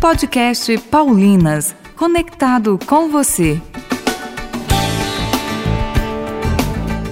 [0.00, 3.60] Podcast Paulinas, conectado com você.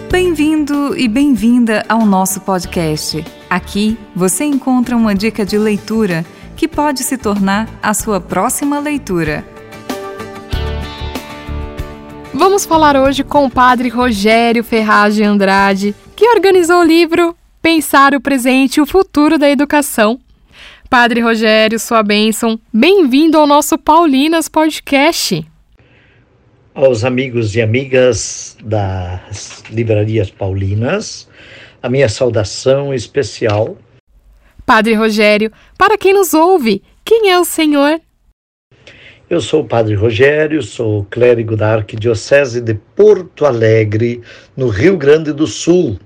[0.08, 3.24] Bem-vindo e bem-vinda ao nosso podcast.
[3.50, 6.24] Aqui você encontra uma dica de leitura
[6.56, 9.44] que pode se tornar a sua próxima leitura.
[12.32, 18.14] Vamos falar hoje com o padre Rogério Ferraz de Andrade, que organizou o livro Pensar
[18.14, 20.20] o Presente e o Futuro da Educação.
[20.88, 25.44] Padre Rogério, sua bênção, bem-vindo ao nosso Paulinas Podcast.
[26.72, 31.28] Aos amigos e amigas das livrarias Paulinas,
[31.82, 33.76] a minha saudação especial.
[34.64, 38.00] Padre Rogério, para quem nos ouve, quem é o Senhor?
[39.28, 44.22] Eu sou o Padre Rogério, sou clérigo da Arquidiocese de Porto Alegre,
[44.56, 45.98] no Rio Grande do Sul.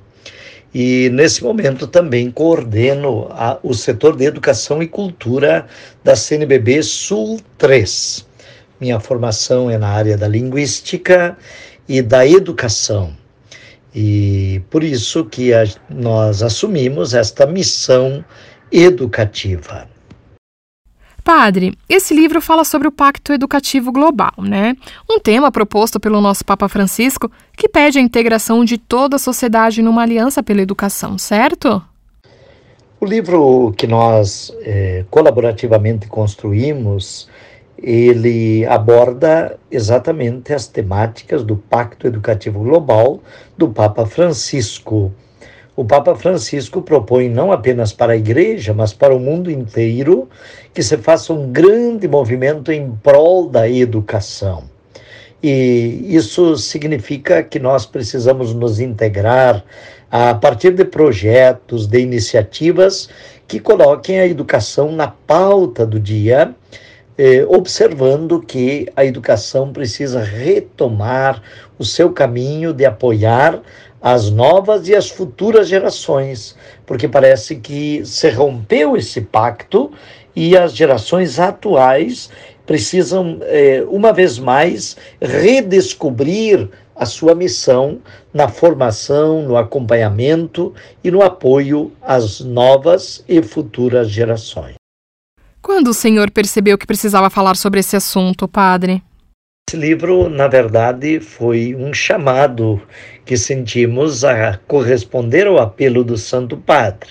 [0.72, 5.66] E nesse momento também coordeno a, o setor de educação e cultura
[6.04, 8.26] da CNBB Sul 3.
[8.80, 11.36] Minha formação é na área da linguística
[11.88, 13.16] e da educação.
[13.94, 18.24] E por isso que a, nós assumimos esta missão
[18.70, 19.88] educativa.
[21.32, 24.74] Padre, esse livro fala sobre o Pacto Educativo Global, né?
[25.08, 29.80] Um tema proposto pelo nosso Papa Francisco que pede a integração de toda a sociedade
[29.80, 31.80] numa aliança pela educação, certo?
[33.00, 37.28] O livro que nós é, colaborativamente construímos,
[37.78, 43.20] ele aborda exatamente as temáticas do Pacto Educativo Global
[43.56, 45.12] do Papa Francisco
[45.80, 50.28] o Papa Francisco propõe não apenas para a igreja, mas para o mundo inteiro,
[50.74, 54.64] que se faça um grande movimento em prol da educação.
[55.42, 59.64] E isso significa que nós precisamos nos integrar
[60.10, 63.08] a partir de projetos, de iniciativas
[63.48, 66.54] que coloquem a educação na pauta do dia,
[67.16, 71.40] eh, observando que a educação precisa retomar
[71.78, 73.62] o seu caminho de apoiar
[74.00, 76.56] as novas e as futuras gerações,
[76.86, 79.92] porque parece que se rompeu esse pacto
[80.34, 82.30] e as gerações atuais
[82.64, 87.98] precisam, é, uma vez mais, redescobrir a sua missão
[88.32, 94.74] na formação, no acompanhamento e no apoio às novas e futuras gerações.
[95.62, 99.02] Quando o senhor percebeu que precisava falar sobre esse assunto, padre?
[99.70, 102.82] Esse livro, na verdade, foi um chamado
[103.24, 107.10] que sentimos a corresponder ao apelo do Santo Padre,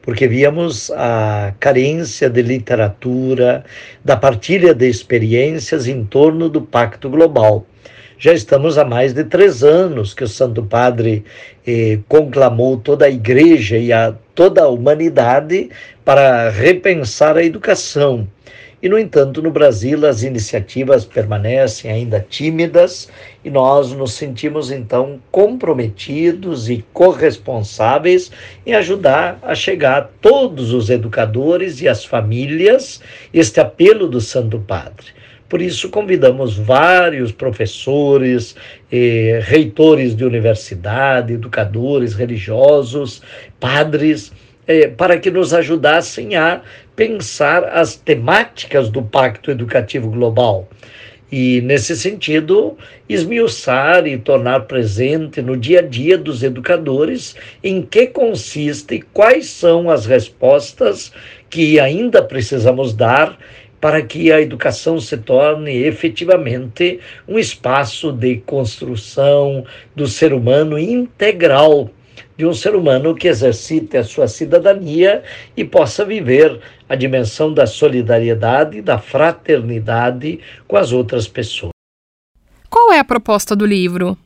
[0.00, 3.66] porque víamos a carência de literatura,
[4.02, 7.66] da partilha de experiências em torno do Pacto Global.
[8.18, 11.22] Já estamos há mais de três anos que o Santo Padre
[11.66, 15.68] eh, conclamou toda a igreja e a toda a humanidade
[16.02, 18.26] para repensar a educação
[18.82, 23.08] e, no entanto, no Brasil as iniciativas permanecem ainda tímidas
[23.44, 28.30] e nós nos sentimos então comprometidos e corresponsáveis
[28.64, 33.02] em ajudar a chegar a todos os educadores e as famílias
[33.34, 35.08] este apelo do Santo Padre.
[35.46, 38.54] Por isso, convidamos vários professores,
[38.90, 43.20] eh, reitores de universidade, educadores religiosos,
[43.58, 44.32] padres
[44.70, 46.62] é, para que nos ajudassem a
[47.00, 50.68] pensar as temáticas do Pacto Educativo Global.
[51.32, 52.76] E, nesse sentido,
[53.08, 57.34] esmiuçar e tornar presente no dia a dia dos educadores
[57.64, 61.10] em que consiste e quais são as respostas
[61.48, 63.38] que ainda precisamos dar
[63.80, 69.64] para que a educação se torne efetivamente um espaço de construção
[69.96, 71.90] do ser humano integral
[72.40, 75.22] de um ser humano que exercite a sua cidadania
[75.54, 76.58] e possa viver
[76.88, 81.72] a dimensão da solidariedade e da fraternidade com as outras pessoas.
[82.70, 84.16] Qual é a proposta do livro?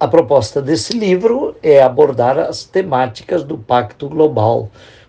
[0.00, 4.68] A proposta desse livro é abordar as temáticas do Pacto Global,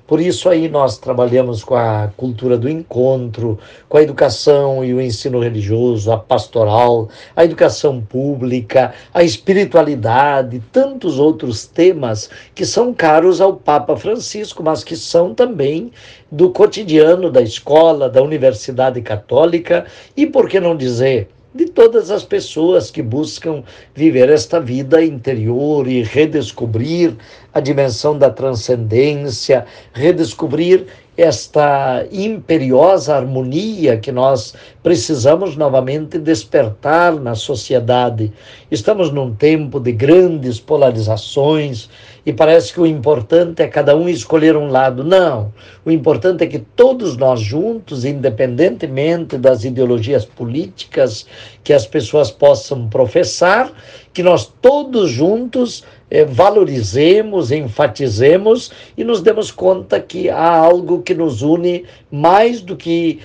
[0.09, 5.00] por isso aí nós trabalhamos com a cultura do encontro, com a educação e o
[5.00, 13.40] ensino religioso, a pastoral, a educação pública, a espiritualidade, tantos outros temas que são caros
[13.40, 15.91] ao Papa Francisco, mas que são também
[16.32, 19.85] do cotidiano da escola, da Universidade Católica
[20.17, 23.63] e, por que não dizer, de todas as pessoas que buscam
[23.96, 27.16] viver esta vida interior e redescobrir
[27.51, 30.85] a dimensão da transcendência, redescobrir
[31.17, 34.53] esta imperiosa harmonia que nós
[34.84, 38.31] precisamos novamente despertar na sociedade.
[38.69, 41.90] Estamos num tempo de grandes polarizações
[42.25, 45.03] e parece que o importante é cada um escolher um lado.
[45.03, 45.53] Não.
[45.85, 51.25] O importante é que todos nós juntos, independentemente das ideologias políticas
[51.63, 53.71] que as pessoas possam professar,
[54.13, 61.13] que nós todos juntos eh, valorizemos, enfatizemos e nos demos conta que há algo que
[61.13, 63.19] nos une mais do que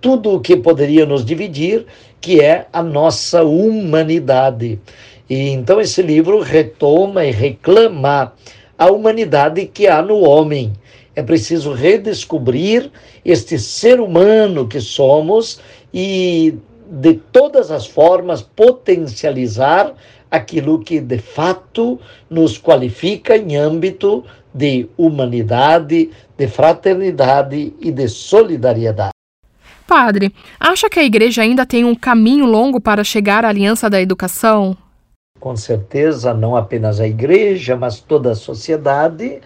[0.00, 1.86] tudo o que poderia nos dividir,
[2.20, 4.78] que é a nossa humanidade.
[5.28, 8.32] E então esse livro retoma e reclama
[8.78, 10.72] a humanidade que há no homem.
[11.14, 12.90] É preciso redescobrir
[13.24, 15.60] este ser humano que somos
[15.92, 16.54] e
[16.88, 19.94] de todas as formas potencializar
[20.30, 21.98] aquilo que de fato
[22.28, 29.10] nos qualifica em âmbito de humanidade, de fraternidade e de solidariedade.
[29.86, 34.00] Padre, acha que a igreja ainda tem um caminho longo para chegar à aliança da
[34.00, 34.76] educação?
[35.38, 39.40] Com certeza, não apenas a igreja, mas toda a sociedade,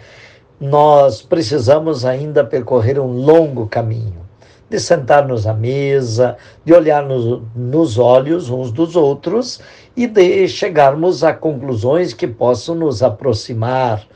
[0.61, 4.21] nós precisamos ainda percorrer um longo caminho.
[4.69, 9.61] De sentar-nos à mesa, de olhar nos, nos olhos uns dos outros
[9.97, 14.07] e de chegarmos a conclusões que possam nos aproximar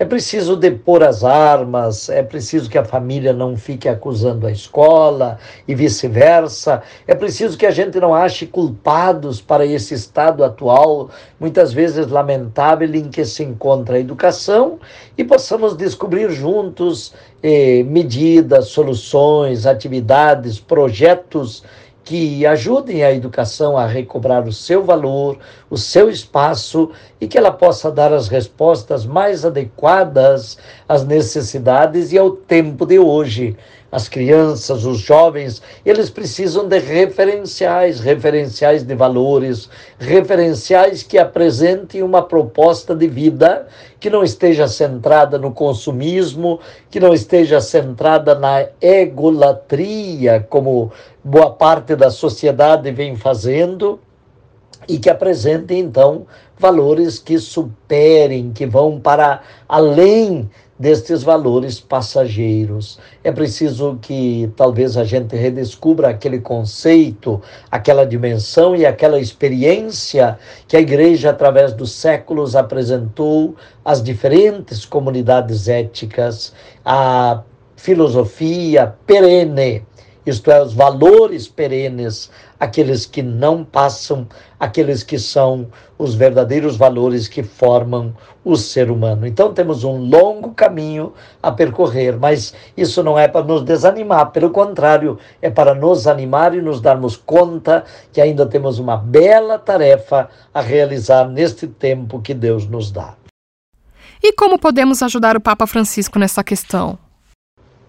[0.00, 5.38] é preciso depor as armas, é preciso que a família não fique acusando a escola
[5.68, 6.82] e vice-versa.
[7.06, 12.88] É preciso que a gente não ache culpados para esse estado atual, muitas vezes lamentável,
[12.94, 14.78] em que se encontra a educação
[15.18, 17.12] e possamos descobrir juntos
[17.42, 21.62] eh, medidas, soluções, atividades, projetos
[22.04, 25.38] que ajudem a educação a recobrar o seu valor,
[25.68, 30.58] o seu espaço e que ela possa dar as respostas mais adequadas
[30.88, 33.56] às necessidades e ao tempo de hoje.
[33.92, 42.22] As crianças, os jovens, eles precisam de referenciais, referenciais de valores, referenciais que apresentem uma
[42.22, 43.66] proposta de vida
[43.98, 50.92] que não esteja centrada no consumismo, que não esteja centrada na egolatria, como
[51.24, 53.98] boa parte da sociedade vem fazendo,
[54.88, 56.26] e que apresentem, então,
[56.58, 60.48] valores que superem, que vão para além
[60.80, 62.98] destes valores passageiros.
[63.22, 70.78] É preciso que talvez a gente redescubra aquele conceito, aquela dimensão e aquela experiência que
[70.78, 73.54] a igreja, através dos séculos, apresentou
[73.84, 77.42] às diferentes comunidades éticas, a
[77.76, 79.84] filosofia perene
[80.24, 84.26] isto é, os valores perenes, aqueles que não passam,
[84.58, 85.68] aqueles que são
[85.98, 88.14] os verdadeiros valores que formam
[88.44, 89.26] o ser humano.
[89.26, 91.12] Então temos um longo caminho
[91.42, 96.54] a percorrer, mas isso não é para nos desanimar, pelo contrário, é para nos animar
[96.54, 102.34] e nos darmos conta que ainda temos uma bela tarefa a realizar neste tempo que
[102.34, 103.14] Deus nos dá.
[104.22, 106.98] E como podemos ajudar o Papa Francisco nessa questão?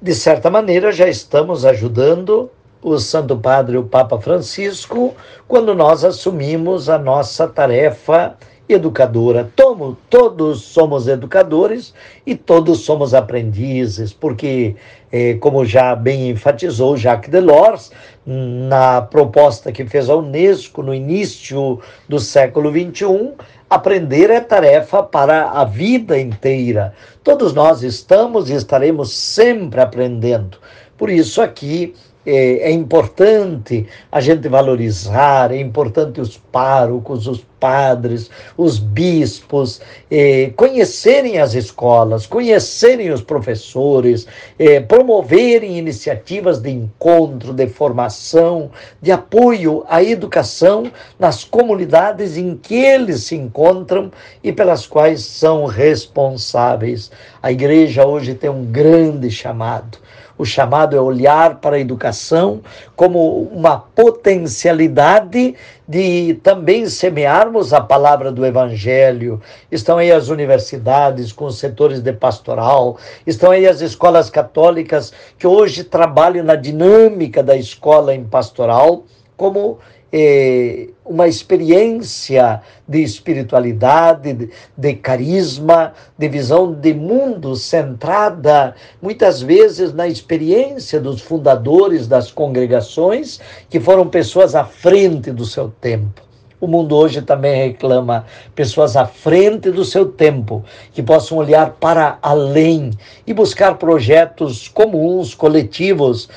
[0.02, 2.50] De certa maneira, já estamos ajudando
[2.82, 5.14] o Santo Padre, o Papa Francisco,
[5.48, 8.36] quando nós assumimos a nossa tarefa
[8.74, 9.52] educadora.
[9.56, 11.94] Tomo, todos somos educadores
[12.26, 14.76] e todos somos aprendizes, porque,
[15.12, 17.92] eh, como já bem enfatizou Jacques Delors,
[18.26, 23.34] na proposta que fez a Unesco no início do século XXI,
[23.72, 26.94] Aprender é tarefa para a vida inteira.
[27.24, 30.58] Todos nós estamos e estaremos sempre aprendendo.
[30.98, 31.96] Por isso, aqui
[32.26, 40.52] é, é, importante a gente valorizar, é importante os párocos, os padres, os bispos, é,
[40.56, 49.84] conhecerem as escolas, conhecerem os professores, é, promoverem iniciativas de encontro, de formação, de apoio
[49.88, 54.12] à educação nas comunidades em que eles se encontram
[54.44, 57.12] e pelas quais são responsáveis.
[57.42, 60.00] A igreja hoje tem um grande chamado
[60.42, 62.62] o chamado é olhar para a educação
[62.96, 65.54] como uma potencialidade
[65.88, 69.40] de também semearmos a palavra do Evangelho.
[69.72, 75.46] Estão aí as universidades com os setores de pastoral, estão aí as escolas católicas que
[75.46, 79.04] hoje trabalham na dinâmica da escola em pastoral
[79.38, 79.78] como
[80.12, 89.94] eh, uma experiência de espiritualidade, de, de carisma, de visão de mundo centrada muitas vezes
[89.94, 93.40] na experiência dos fundadores das congregações,
[93.70, 96.31] que foram pessoas à frente do seu tempo.
[96.62, 100.64] O mundo hoje também reclama pessoas à frente do seu tempo,
[100.94, 102.92] que possam olhar para além
[103.26, 106.30] e buscar projetos comuns, coletivos.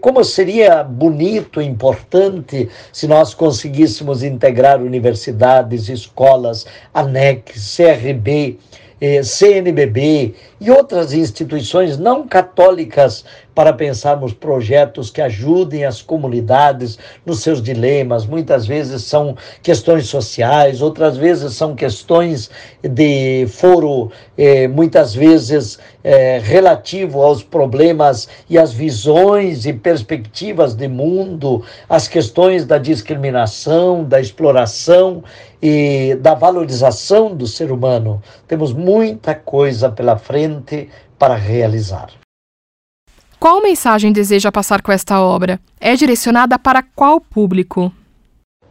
[0.00, 6.64] Como seria bonito, importante, se nós conseguíssemos integrar universidades, escolas,
[6.94, 8.58] ANEC, CRB,
[9.00, 17.42] eh, CNBB e outras instituições não católicas para pensarmos projetos que ajudem as comunidades nos
[17.42, 18.24] seus dilemas.
[18.24, 22.50] Muitas vezes são questões sociais, outras vezes são questões
[22.82, 30.88] de foro, eh, muitas vezes eh, relativo aos problemas e às visões e perspectivas de
[30.88, 35.22] mundo, as questões da discriminação, da exploração
[35.62, 38.22] e da valorização do ser humano.
[38.46, 40.88] Temos muita coisa pela frente
[41.18, 42.10] para realizar.
[43.38, 45.58] Qual mensagem deseja passar com esta obra?
[45.80, 47.92] É direcionada para qual público?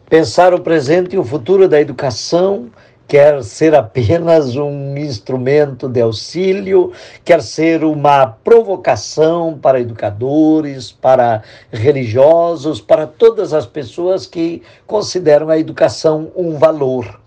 [0.08, 2.70] Pensar o presente e o futuro da educação
[3.10, 6.94] quer ser apenas um instrumento de auxílio,
[7.26, 15.58] quer ser uma provocação para educadores, para religiosos, para todas as pessoas que consideram a
[15.58, 17.20] educação um valor.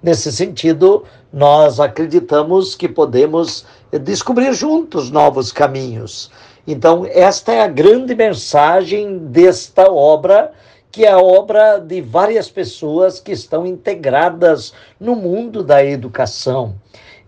[0.00, 6.30] Nesse sentido, nós acreditamos que podemos descobrir juntos novos caminhos.
[6.64, 10.52] Então, esta é a grande mensagem desta obra,
[10.94, 16.76] que é obra de várias pessoas que estão integradas no mundo da educação.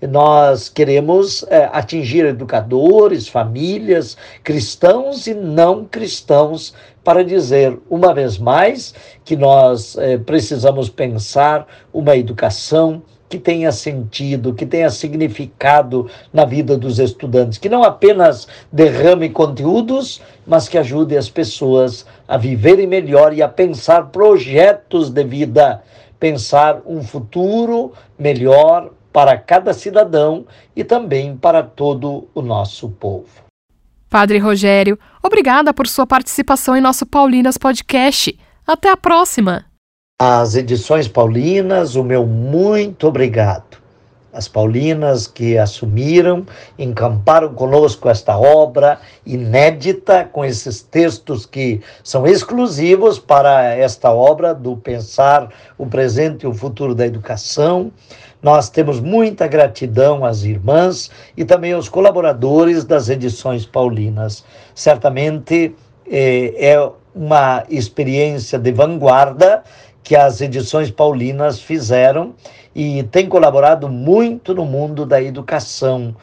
[0.00, 8.94] Nós queremos é, atingir educadores, famílias, cristãos e não cristãos, para dizer, uma vez mais,
[9.24, 16.76] que nós é, precisamos pensar uma educação que tenha sentido, que tenha significado na vida
[16.76, 23.32] dos estudantes, que não apenas derrame conteúdos, mas que ajude as pessoas a viverem melhor
[23.32, 25.82] e a pensar projetos de vida,
[26.18, 33.46] pensar um futuro melhor para cada cidadão e também para todo o nosso povo.
[34.08, 38.38] Padre Rogério, obrigada por sua participação em nosso Paulinas Podcast.
[38.66, 39.75] Até a próxima!
[40.18, 43.76] As edições paulinas, o meu muito obrigado.
[44.32, 46.46] As paulinas que assumiram,
[46.78, 54.74] encamparam conosco esta obra inédita, com esses textos que são exclusivos para esta obra do
[54.74, 57.92] Pensar o Presente e o Futuro da Educação.
[58.42, 64.46] Nós temos muita gratidão às irmãs e também aos colaboradores das edições paulinas.
[64.74, 65.76] Certamente
[66.10, 69.62] é, é uma experiência de vanguarda
[70.06, 72.32] que as edições paulinas fizeram
[72.72, 76.14] e tem colaborado muito no mundo da educação,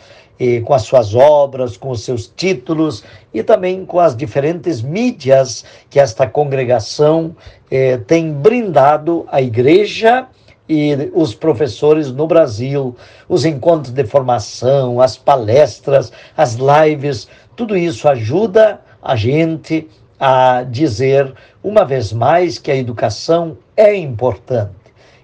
[0.63, 6.00] com as suas obras, com os seus títulos e também com as diferentes mídias que
[6.00, 7.36] esta congregação
[7.70, 10.28] eh, tem brindado à igreja
[10.68, 12.96] e os professores no Brasil,
[13.28, 19.90] os encontros de formação, as palestras, as lives, tudo isso ajuda a gente
[20.25, 24.72] a dizer uma vez mais que a educação é importante.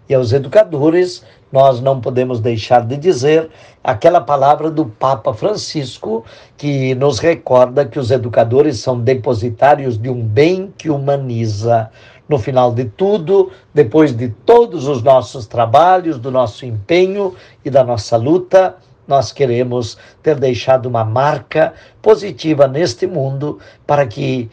[0.09, 3.49] E aos educadores, nós não podemos deixar de dizer
[3.81, 6.25] aquela palavra do Papa Francisco,
[6.57, 11.89] que nos recorda que os educadores são depositários de um bem que humaniza.
[12.27, 17.85] No final de tudo, depois de todos os nossos trabalhos, do nosso empenho e da
[17.85, 18.75] nossa luta,
[19.07, 24.51] nós queremos ter deixado uma marca positiva neste mundo para que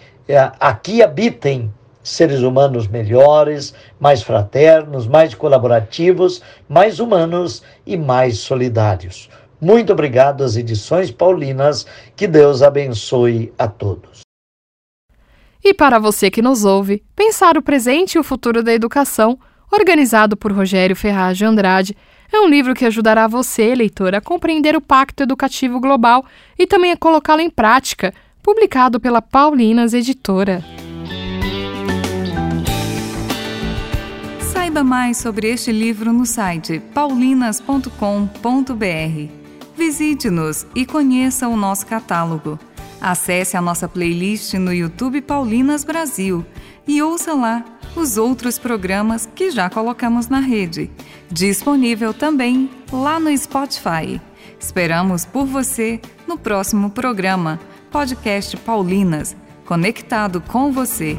[0.59, 9.29] aqui habitem seres humanos melhores, mais fraternos, mais colaborativos, mais humanos e mais solidários.
[9.61, 11.87] Muito obrigado às edições paulinas.
[12.15, 14.21] Que Deus abençoe a todos.
[15.65, 19.37] E para você que nos ouve, pensar o presente e o futuro da educação,
[19.73, 21.97] organizado por Rogério Ferraz de Andrade,
[22.33, 26.25] é um livro que ajudará você, leitor, a compreender o Pacto Educativo Global
[26.59, 28.13] e também a colocá-lo em prática
[28.47, 30.65] publicado pela Paulinas Editora.
[34.39, 37.91] Saiba mais sobre este livro no site paulinas.com.br.
[39.77, 42.57] Visite-nos e conheça o nosso catálogo.
[43.01, 46.47] Acesse a nossa playlist no YouTube Paulinas Brasil
[46.87, 47.65] e ouça lá
[47.97, 50.89] os outros programas que já colocamos na rede.
[51.29, 54.21] Disponível também lá no Spotify.
[54.61, 57.59] Esperamos por você no próximo programa
[57.91, 61.17] podcast Paulinas, conectado com você.